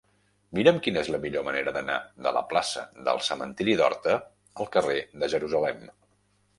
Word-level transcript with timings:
Mira'm 0.59 0.79
quina 0.87 1.01
és 1.03 1.11
la 1.15 1.19
millor 1.25 1.45
manera 1.49 1.73
d'anar 1.75 1.99
de 2.29 2.33
la 2.39 2.43
plaça 2.55 2.87
del 3.11 3.23
Cementiri 3.31 3.79
d'Horta 3.83 4.19
al 4.21 4.73
carrer 4.79 5.01
de 5.25 5.35
Jerusalem. 5.37 5.91